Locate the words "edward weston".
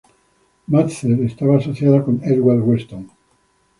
2.23-3.07